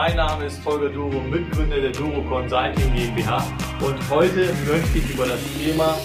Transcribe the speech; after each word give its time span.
Mein 0.00 0.14
Name 0.14 0.44
ist 0.44 0.64
Holger 0.64 0.90
Duro, 0.90 1.18
Mitgründer 1.18 1.80
der 1.80 1.90
Duro 1.90 2.22
Consulting 2.22 2.94
GmbH. 2.94 3.44
Und 3.80 3.98
heute 4.08 4.54
möchte 4.64 4.98
ich 4.98 5.10
über 5.12 5.26
das 5.26 5.40
Thema, 5.58 5.98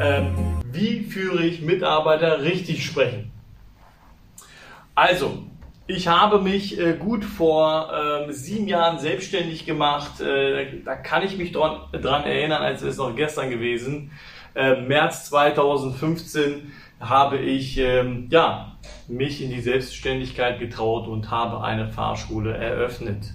ähm, 0.00 0.34
wie 0.72 1.02
führe 1.02 1.44
ich 1.44 1.60
Mitarbeiter 1.60 2.40
richtig 2.40 2.86
sprechen. 2.86 3.30
Also, 4.94 5.42
ich 5.86 6.08
habe 6.08 6.40
mich 6.40 6.80
äh, 6.80 6.94
gut 6.94 7.22
vor 7.22 7.92
ähm, 7.92 8.32
sieben 8.32 8.66
Jahren 8.66 8.98
selbstständig 8.98 9.66
gemacht. 9.66 10.22
Äh, 10.22 10.80
da 10.82 10.96
kann 10.96 11.22
ich 11.22 11.36
mich 11.36 11.52
dran, 11.52 11.80
dran 11.92 12.24
erinnern, 12.24 12.62
als 12.62 12.80
es 12.80 12.96
noch 12.96 13.14
gestern 13.14 13.50
gewesen. 13.50 14.10
Äh, 14.54 14.80
März 14.80 15.26
2015 15.26 16.72
habe 17.00 17.38
ich 17.38 17.76
ähm, 17.78 18.28
ja, 18.30 18.76
mich 19.08 19.42
in 19.42 19.50
die 19.50 19.60
Selbstständigkeit 19.60 20.58
getraut 20.58 21.08
und 21.08 21.30
habe 21.30 21.62
eine 21.62 21.88
Fahrschule 21.88 22.56
eröffnet. 22.56 23.32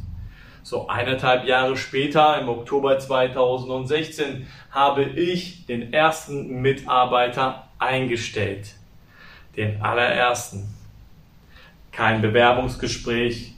So 0.64 0.88
eineinhalb 0.88 1.46
Jahre 1.46 1.76
später, 1.78 2.40
im 2.40 2.48
Oktober 2.48 3.00
2016, 3.00 4.48
habe 4.72 5.04
ich 5.04 5.66
den 5.66 5.94
ersten 5.94 6.62
Mitarbeiter 6.62 7.68
eingestellt. 7.80 8.76
Den 9.58 9.82
allerersten. 9.82 10.74
Kein 11.92 12.22
Bewerbungsgespräch, 12.22 13.54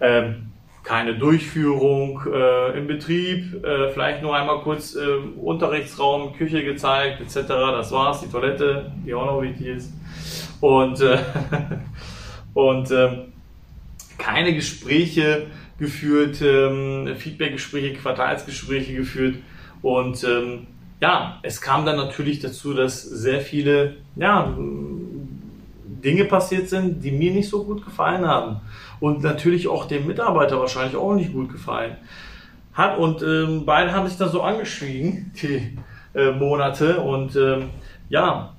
ähm, 0.00 0.52
keine 0.84 1.14
Durchführung 1.14 2.20
äh, 2.30 2.78
im 2.78 2.86
Betrieb, 2.86 3.64
äh, 3.64 3.90
vielleicht 3.90 4.22
nur 4.22 4.36
einmal 4.36 4.60
kurz 4.60 4.94
äh, 4.94 5.16
Unterrichtsraum, 5.40 6.34
Küche 6.34 6.62
gezeigt 6.62 7.22
etc. 7.22 7.48
Das 7.48 7.90
war's, 7.90 8.20
die 8.20 8.28
Toilette, 8.28 8.92
die 9.04 9.14
auch 9.14 9.24
noch 9.24 9.42
wichtig 9.42 9.66
ist. 9.66 9.92
Und, 10.60 11.00
äh, 11.00 11.18
und 12.54 12.90
ähm, 12.90 13.32
keine 14.18 14.54
Gespräche 14.54 15.46
geführt, 15.78 16.42
ähm, 16.42 17.16
Feedbackgespräche, 17.16 17.94
Quartalsgespräche 17.94 18.94
geführt. 18.94 19.36
Und 19.80 20.22
ähm, 20.24 20.66
ja, 21.00 21.40
es 21.42 21.62
kam 21.62 21.86
dann 21.86 21.96
natürlich 21.96 22.40
dazu, 22.40 22.74
dass 22.74 23.02
sehr 23.02 23.40
viele 23.40 23.96
ja, 24.16 24.54
Dinge 26.04 26.24
passiert 26.26 26.68
sind, 26.68 27.02
die 27.02 27.10
mir 27.10 27.32
nicht 27.32 27.48
so 27.48 27.64
gut 27.64 27.84
gefallen 27.84 28.26
haben. 28.26 28.60
Und 29.00 29.22
natürlich 29.22 29.68
auch 29.68 29.86
dem 29.86 30.06
Mitarbeiter 30.06 30.60
wahrscheinlich 30.60 30.96
auch 30.96 31.14
nicht 31.14 31.32
gut 31.32 31.50
gefallen 31.50 31.96
hat. 32.74 32.98
Und 32.98 33.22
ähm, 33.22 33.64
beide 33.64 33.92
haben 33.92 34.06
sich 34.06 34.18
dann 34.18 34.28
so 34.28 34.42
angeschwiegen, 34.42 35.32
die 35.42 35.76
äh, 36.14 36.32
Monate. 36.32 37.00
Und 37.00 37.36
ähm, 37.36 37.70
ja, 38.08 38.54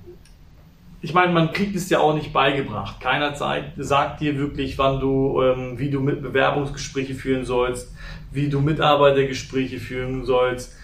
ich 1.02 1.14
meine, 1.14 1.32
man 1.32 1.52
kriegt 1.52 1.76
es 1.76 1.90
ja 1.90 2.00
auch 2.00 2.16
nicht 2.16 2.34
beigebracht. 2.34 3.00
Keiner 3.00 3.36
zeigt, 3.36 3.74
sagt 3.78 4.22
dir 4.22 4.38
wirklich, 4.40 4.78
wann 4.80 5.00
du, 5.00 5.42
ähm, 5.42 5.78
wie 5.78 5.92
du 5.92 6.00
mit 6.00 6.22
Bewerbungsgespräche 6.24 7.14
führen 7.14 7.46
sollst, 7.46 7.94
wie 8.32 8.50
du 8.50 8.60
Mitarbeitergespräche 8.60 9.80
führen 9.80 10.26
sollst, 10.26 10.76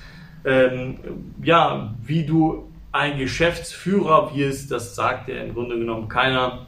ähm, 0.45 0.97
ja, 1.41 1.95
wie 2.03 2.25
du 2.25 2.70
ein 2.91 3.17
Geschäftsführer 3.17 4.35
wirst, 4.35 4.71
das 4.71 4.95
sagt 4.95 5.29
ja 5.29 5.35
im 5.35 5.53
Grunde 5.53 5.77
genommen 5.77 6.07
keiner. 6.07 6.65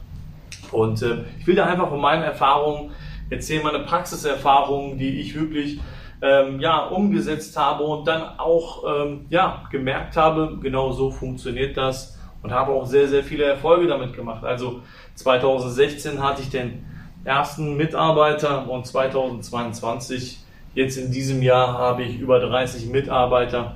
Und 0.72 1.02
äh, 1.02 1.24
ich 1.40 1.48
will 1.48 1.56
da 1.56 1.66
einfach 1.66 1.90
von 1.90 2.00
meinen 2.00 2.24
Erfahrungen 2.24 2.92
erzählen, 3.30 3.64
meine 3.64 3.80
Praxiserfahrungen, 3.80 4.98
die 4.98 5.20
ich 5.20 5.36
wirklich 5.36 5.80
ähm, 6.22 6.60
ja, 6.62 6.86
umgesetzt 6.86 7.58
habe 7.58 7.84
und 7.84 8.08
dann 8.08 8.40
auch 8.40 8.84
ähm, 8.88 9.26
ja, 9.30 9.64
gemerkt 9.72 10.16
habe, 10.16 10.58
genau 10.62 10.92
so 10.92 11.12
funktioniert 11.12 11.76
das 11.76 12.18
und 12.42 12.52
habe 12.52 12.72
auch 12.72 12.86
sehr, 12.86 13.08
sehr 13.08 13.24
viele 13.24 13.44
Erfolge 13.44 13.88
damit 13.88 14.14
gemacht. 14.14 14.44
Also 14.44 14.82
2016 15.16 16.22
hatte 16.24 16.42
ich 16.42 16.50
den 16.50 16.86
ersten 17.26 17.76
Mitarbeiter 17.76 18.70
und 18.70 18.86
2022, 18.86 20.40
jetzt 20.76 20.98
in 20.98 21.12
diesem 21.12 21.42
Jahr, 21.42 21.78
habe 21.78 22.04
ich 22.04 22.20
über 22.20 22.40
30 22.40 22.88
Mitarbeiter 22.88 23.76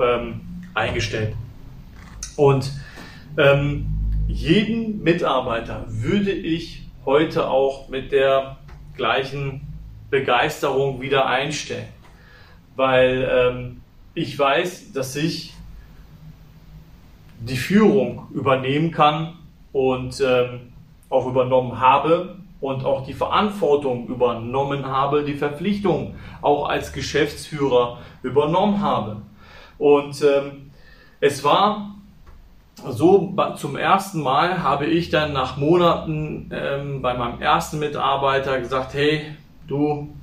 ähm, 0.00 0.40
eingestellt. 0.74 1.34
Und 2.38 2.70
ähm, 3.36 3.86
jeden 4.28 5.02
Mitarbeiter 5.02 5.84
würde 5.88 6.30
ich 6.30 6.86
heute 7.04 7.50
auch 7.50 7.88
mit 7.88 8.12
der 8.12 8.58
gleichen 8.96 9.62
Begeisterung 10.08 11.00
wieder 11.00 11.26
einstellen. 11.26 11.88
Weil 12.76 13.28
ähm, 13.28 13.80
ich 14.14 14.38
weiß, 14.38 14.92
dass 14.92 15.16
ich 15.16 15.52
die 17.40 17.56
Führung 17.56 18.28
übernehmen 18.32 18.92
kann 18.92 19.34
und 19.72 20.22
ähm, 20.24 20.72
auch 21.10 21.26
übernommen 21.26 21.80
habe 21.80 22.36
und 22.60 22.84
auch 22.84 23.04
die 23.04 23.14
Verantwortung 23.14 24.06
übernommen 24.06 24.86
habe, 24.86 25.24
die 25.24 25.34
Verpflichtung 25.34 26.14
auch 26.40 26.68
als 26.68 26.92
Geschäftsführer 26.92 27.98
übernommen 28.22 28.80
habe. 28.80 29.22
Und 29.76 30.22
ähm, 30.22 30.70
es 31.20 31.42
war 31.42 31.97
so 32.86 33.34
zum 33.56 33.76
ersten 33.76 34.22
Mal 34.22 34.62
habe 34.62 34.86
ich 34.86 35.10
dann 35.10 35.32
nach 35.32 35.56
Monaten 35.56 36.50
ähm, 36.52 37.02
bei 37.02 37.14
meinem 37.16 37.40
ersten 37.40 37.78
Mitarbeiter 37.78 38.60
gesagt, 38.60 38.94
hey, 38.94 39.22
du, 39.66 40.14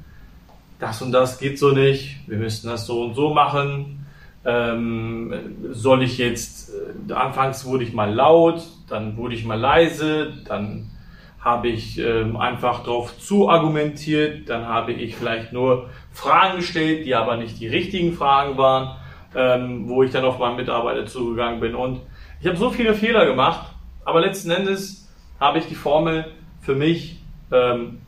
das 0.79 1.01
und 1.01 1.11
das 1.11 1.39
geht 1.39 1.59
so 1.59 1.71
nicht, 1.71 2.17
wir 2.27 2.37
müssen 2.37 2.69
das 2.69 2.85
so 2.85 3.03
und 3.03 3.15
so 3.15 3.33
machen. 3.33 4.05
Ähm, 4.45 5.33
soll 5.71 6.03
ich 6.03 6.17
jetzt, 6.17 6.71
äh, 7.09 7.13
anfangs 7.13 7.65
wurde 7.65 7.83
ich 7.83 7.93
mal 7.93 8.13
laut, 8.13 8.61
dann 8.87 9.17
wurde 9.17 9.33
ich 9.33 9.43
mal 9.43 9.59
leise, 9.59 10.33
dann 10.47 10.91
habe 11.39 11.67
ich 11.67 11.97
ähm, 11.99 12.37
einfach 12.37 12.83
darauf 12.83 13.17
zu 13.19 13.49
argumentiert, 13.49 14.49
dann 14.49 14.67
habe 14.67 14.93
ich 14.93 15.15
vielleicht 15.15 15.51
nur 15.51 15.89
Fragen 16.11 16.57
gestellt, 16.57 17.05
die 17.05 17.15
aber 17.15 17.37
nicht 17.37 17.59
die 17.59 17.67
richtigen 17.67 18.13
Fragen 18.13 18.57
waren, 18.57 18.97
ähm, 19.35 19.87
wo 19.89 20.03
ich 20.03 20.11
dann 20.11 20.25
auf 20.25 20.39
meinen 20.39 20.55
Mitarbeiter 20.55 21.05
zugegangen 21.05 21.59
bin 21.59 21.75
und 21.75 22.01
ich 22.41 22.47
habe 22.47 22.57
so 22.57 22.69
viele 22.69 22.93
Fehler 22.93 23.25
gemacht, 23.25 23.67
aber 24.03 24.21
letzten 24.21 24.51
Endes 24.51 25.09
habe 25.39 25.57
ich 25.59 25.67
die 25.67 25.75
Formel 25.75 26.25
für 26.61 26.75
mich 26.75 27.19
ähm, 27.51 27.99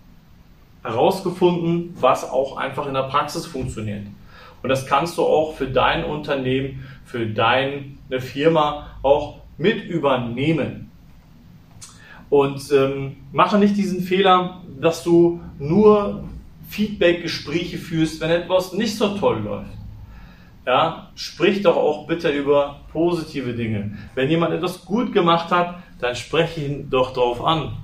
herausgefunden, 0.84 1.96
was 2.00 2.30
auch 2.30 2.58
einfach 2.58 2.88
in 2.88 2.94
der 2.94 3.04
Praxis 3.04 3.46
funktioniert. 3.46 4.06
Und 4.64 4.70
das 4.70 4.86
kannst 4.86 5.18
du 5.18 5.24
auch 5.24 5.56
für 5.56 5.68
dein 5.68 6.04
Unternehmen, 6.04 6.86
für 7.06 7.26
deine 7.26 7.96
Firma 8.20 8.88
auch 9.04 9.40
mit 9.58 9.84
übernehmen. 9.86 10.92
Und 12.30 12.72
ähm, 12.72 13.18
mache 13.32 13.58
nicht 13.58 13.78
diesen 13.78 14.02
Fehler, 14.02 14.62
dass 14.80 15.04
du 15.04 15.42
nur 15.60 16.24
Feedback-Gespräche 16.70 17.78
führst, 17.78 18.20
wenn 18.20 18.30
etwas 18.30 18.74
nicht 18.74 18.98
so 18.98 19.18
toll 19.18 19.42
läuft. 19.44 19.72
Ja, 20.68 21.08
sprich 21.16 21.62
doch 21.62 21.78
auch 21.78 22.08
bitte 22.08 22.30
über 22.30 22.82
positive 22.92 23.54
Dinge. 23.54 23.98
Wenn 24.16 24.30
jemand 24.30 24.54
etwas 24.54 24.84
gut 24.84 25.14
gemacht 25.14 25.50
hat, 25.50 25.76
dann 26.02 26.14
spreche 26.14 26.60
ihn 26.60 26.90
doch 26.90 27.14
darauf 27.14 27.42
an. 27.42 27.78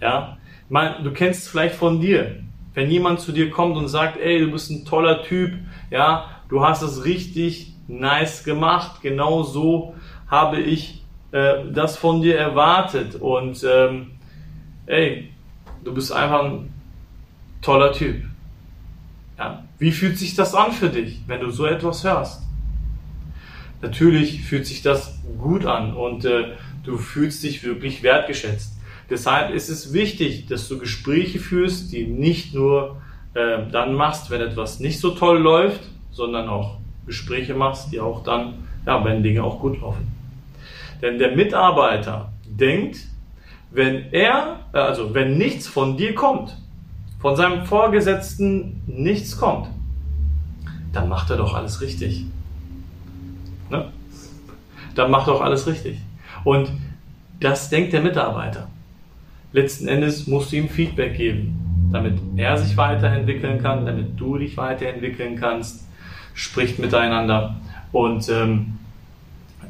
Ja, 0.00 0.36
du 0.68 1.12
kennst 1.12 1.42
es 1.42 1.48
vielleicht 1.48 1.76
von 1.76 2.00
dir. 2.00 2.40
Wenn 2.74 2.90
jemand 2.90 3.20
zu 3.20 3.30
dir 3.30 3.50
kommt 3.50 3.76
und 3.76 3.86
sagt, 3.86 4.18
ey, 4.18 4.40
du 4.40 4.50
bist 4.50 4.68
ein 4.68 4.84
toller 4.84 5.22
Typ, 5.22 5.52
ja, 5.92 6.28
du 6.48 6.60
hast 6.60 6.82
es 6.82 7.04
richtig 7.04 7.72
nice 7.86 8.42
gemacht, 8.42 9.00
genau 9.00 9.44
so 9.44 9.94
habe 10.26 10.60
ich 10.60 11.04
äh, 11.30 11.70
das 11.72 11.96
von 11.96 12.20
dir 12.20 12.36
erwartet 12.36 13.14
und 13.14 13.64
ähm, 13.64 14.10
ey, 14.86 15.30
du 15.84 15.94
bist 15.94 16.10
einfach 16.10 16.46
ein 16.46 16.74
toller 17.62 17.92
Typ. 17.92 18.24
Ja? 19.38 19.64
Wie 19.78 19.92
fühlt 19.92 20.18
sich 20.18 20.34
das 20.34 20.54
an 20.54 20.72
für 20.72 20.88
dich, 20.88 21.20
wenn 21.26 21.40
du 21.40 21.50
so 21.50 21.66
etwas 21.66 22.04
hörst? 22.04 22.42
Natürlich 23.82 24.42
fühlt 24.42 24.66
sich 24.66 24.82
das 24.82 25.18
gut 25.38 25.66
an 25.66 25.94
und 25.94 26.24
äh, 26.24 26.52
du 26.84 26.96
fühlst 26.96 27.42
dich 27.42 27.64
wirklich 27.64 28.02
wertgeschätzt. 28.02 28.78
Deshalb 29.10 29.54
ist 29.54 29.68
es 29.68 29.92
wichtig, 29.92 30.46
dass 30.46 30.68
du 30.68 30.78
Gespräche 30.78 31.38
führst, 31.38 31.92
die 31.92 32.06
nicht 32.06 32.54
nur 32.54 33.02
äh, 33.34 33.58
dann 33.70 33.94
machst, 33.94 34.30
wenn 34.30 34.40
etwas 34.40 34.80
nicht 34.80 35.00
so 35.00 35.10
toll 35.10 35.38
läuft, 35.38 35.80
sondern 36.10 36.48
auch 36.48 36.78
Gespräche 37.06 37.54
machst, 37.54 37.92
die 37.92 38.00
auch 38.00 38.22
dann, 38.22 38.66
ja, 38.86 39.04
wenn 39.04 39.22
Dinge 39.22 39.44
auch 39.44 39.60
gut 39.60 39.80
laufen. 39.80 40.06
Denn 41.02 41.18
der 41.18 41.36
Mitarbeiter 41.36 42.32
denkt, 42.46 43.00
wenn 43.70 44.12
er, 44.12 44.60
äh, 44.72 44.78
also 44.78 45.12
wenn 45.12 45.36
nichts 45.36 45.66
von 45.66 45.98
dir 45.98 46.14
kommt, 46.14 46.56
von 47.24 47.36
seinem 47.36 47.64
Vorgesetzten 47.64 48.82
nichts 48.86 49.38
kommt, 49.38 49.68
dann 50.92 51.08
macht 51.08 51.30
er 51.30 51.38
doch 51.38 51.54
alles 51.54 51.80
richtig. 51.80 52.26
Ne? 53.70 53.86
Dann 54.94 55.10
macht 55.10 55.28
er 55.28 55.32
doch 55.32 55.40
alles 55.40 55.66
richtig. 55.66 55.96
Und 56.44 56.70
das 57.40 57.70
denkt 57.70 57.94
der 57.94 58.02
Mitarbeiter. 58.02 58.68
Letzten 59.52 59.88
Endes 59.88 60.26
musst 60.26 60.52
du 60.52 60.56
ihm 60.56 60.68
Feedback 60.68 61.16
geben, 61.16 61.88
damit 61.94 62.20
er 62.36 62.58
sich 62.58 62.76
weiterentwickeln 62.76 63.62
kann, 63.62 63.86
damit 63.86 64.20
du 64.20 64.36
dich 64.36 64.58
weiterentwickeln 64.58 65.36
kannst. 65.36 65.88
Spricht 66.34 66.78
miteinander. 66.78 67.56
Und 67.90 68.28
ähm, 68.28 68.80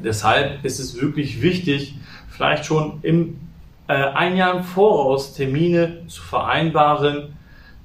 deshalb 0.03 0.65
ist 0.65 0.79
es 0.79 0.99
wirklich 0.99 1.41
wichtig, 1.41 1.95
vielleicht 2.27 2.65
schon 2.65 2.99
im 3.01 3.39
äh, 3.87 3.93
ein 3.93 4.35
Jahr 4.35 4.57
im 4.57 4.63
Voraus 4.65 5.33
Termine 5.35 6.05
zu 6.07 6.21
vereinbaren, 6.21 7.35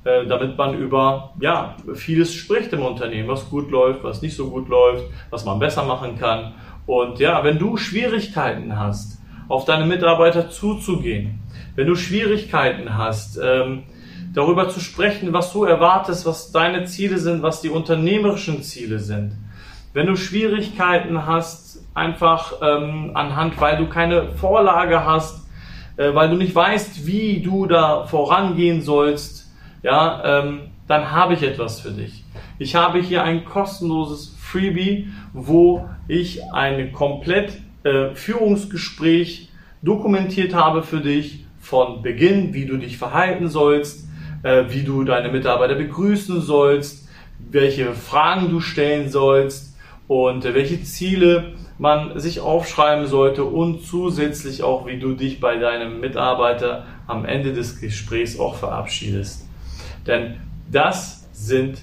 äh, 0.04 0.26
damit 0.26 0.56
man 0.56 0.78
über 0.78 1.34
ja, 1.40 1.76
vieles 1.94 2.34
spricht 2.34 2.72
im 2.72 2.82
Unternehmen, 2.82 3.28
was 3.28 3.48
gut 3.50 3.70
läuft, 3.70 4.02
was 4.02 4.22
nicht 4.22 4.34
so 4.34 4.50
gut 4.50 4.68
läuft, 4.68 5.04
was 5.30 5.44
man 5.44 5.58
besser 5.58 5.84
machen 5.84 6.18
kann. 6.18 6.54
Und 6.86 7.18
ja, 7.18 7.44
wenn 7.44 7.58
du 7.58 7.76
Schwierigkeiten 7.76 8.78
hast, 8.78 9.18
auf 9.48 9.64
deine 9.64 9.84
Mitarbeiter 9.84 10.48
zuzugehen, 10.48 11.40
wenn 11.74 11.86
du 11.86 11.96
Schwierigkeiten 11.96 12.96
hast, 12.96 13.38
ähm, 13.42 13.82
darüber 14.32 14.68
zu 14.68 14.80
sprechen, 14.80 15.32
was 15.32 15.52
du 15.52 15.64
erwartest, 15.64 16.24
was 16.24 16.52
deine 16.52 16.84
Ziele 16.84 17.18
sind, 17.18 17.42
was 17.42 17.60
die 17.60 17.68
unternehmerischen 17.68 18.62
Ziele 18.62 19.00
sind, 19.00 19.32
wenn 19.92 20.06
du 20.06 20.16
Schwierigkeiten 20.16 21.26
hast, 21.26 21.84
einfach 21.94 22.54
ähm, 22.62 23.10
anhand, 23.14 23.60
weil 23.60 23.76
du 23.76 23.88
keine 23.88 24.28
Vorlage 24.28 25.04
hast, 25.04 25.46
äh, 25.96 26.14
weil 26.14 26.30
du 26.30 26.36
nicht 26.36 26.54
weißt, 26.54 27.06
wie 27.06 27.40
du 27.42 27.66
da 27.66 28.06
vorangehen 28.06 28.82
sollst, 28.82 29.39
ja, 29.82 30.40
ähm, 30.40 30.60
dann 30.86 31.12
habe 31.12 31.34
ich 31.34 31.42
etwas 31.42 31.80
für 31.80 31.92
dich. 31.92 32.24
Ich 32.58 32.74
habe 32.74 33.00
hier 33.00 33.22
ein 33.22 33.44
kostenloses 33.44 34.36
Freebie, 34.40 35.08
wo 35.32 35.88
ich 36.08 36.42
ein 36.52 36.92
komplett 36.92 37.58
äh, 37.84 38.14
Führungsgespräch 38.14 39.48
dokumentiert 39.82 40.54
habe 40.54 40.82
für 40.82 41.00
dich 41.00 41.46
von 41.60 42.02
Beginn, 42.02 42.52
wie 42.52 42.66
du 42.66 42.76
dich 42.76 42.98
verhalten 42.98 43.48
sollst, 43.48 44.08
äh, 44.42 44.64
wie 44.68 44.82
du 44.82 45.04
deine 45.04 45.30
Mitarbeiter 45.30 45.74
begrüßen 45.74 46.40
sollst, 46.40 47.08
welche 47.38 47.92
Fragen 47.94 48.50
du 48.50 48.60
stellen 48.60 49.08
sollst 49.08 49.76
und 50.08 50.44
äh, 50.44 50.54
welche 50.54 50.82
Ziele 50.82 51.54
man 51.78 52.18
sich 52.18 52.40
aufschreiben 52.40 53.06
sollte 53.06 53.44
und 53.44 53.82
zusätzlich 53.86 54.62
auch, 54.62 54.86
wie 54.86 54.98
du 54.98 55.14
dich 55.14 55.40
bei 55.40 55.56
deinem 55.56 56.00
Mitarbeiter 56.00 56.84
am 57.06 57.24
Ende 57.24 57.54
des 57.54 57.80
Gesprächs 57.80 58.38
auch 58.38 58.56
verabschiedest. 58.56 59.49
Denn 60.06 60.36
das 60.70 61.28
sind 61.32 61.82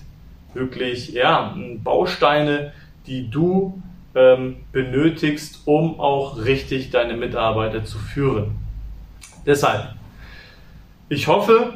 wirklich 0.53 1.09
ja, 1.09 1.55
Bausteine, 1.83 2.73
die 3.05 3.29
du 3.29 3.81
ähm, 4.15 4.57
benötigst, 4.71 5.61
um 5.65 5.99
auch 5.99 6.37
richtig 6.43 6.89
deine 6.89 7.15
Mitarbeiter 7.15 7.83
zu 7.83 7.99
führen. 7.99 8.55
Deshalb, 9.45 9.93
ich 11.09 11.27
hoffe, 11.27 11.73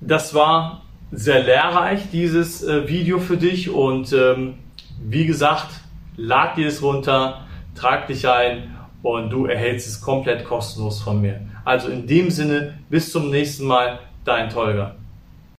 das 0.00 0.32
war 0.32 0.82
sehr 1.12 1.42
lehrreich, 1.42 2.10
dieses 2.12 2.62
äh, 2.62 2.88
Video 2.88 3.18
für 3.18 3.36
dich. 3.36 3.70
Und 3.70 4.12
ähm, 4.12 4.54
wie 5.02 5.26
gesagt, 5.26 5.68
lad 6.16 6.56
dir 6.56 6.68
es 6.68 6.82
runter, 6.82 7.42
trag 7.74 8.06
dich 8.06 8.28
ein 8.28 8.76
und 9.02 9.30
du 9.30 9.46
erhältst 9.46 9.88
es 9.88 10.00
komplett 10.00 10.44
kostenlos 10.44 11.02
von 11.02 11.20
mir. 11.20 11.40
Also 11.64 11.88
in 11.88 12.06
dem 12.06 12.30
Sinne, 12.30 12.78
bis 12.88 13.12
zum 13.12 13.30
nächsten 13.30 13.66
Mal, 13.66 13.98
dein 14.24 14.50
Tolga. 14.50 14.94